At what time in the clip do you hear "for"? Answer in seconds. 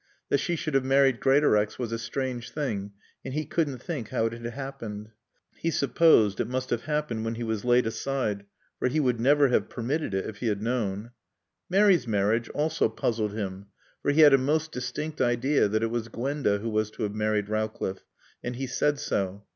8.79-8.87, 14.01-14.09